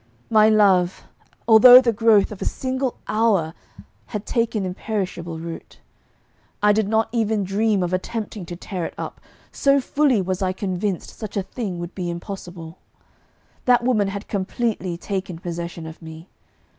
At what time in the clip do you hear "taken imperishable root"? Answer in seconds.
4.25-5.77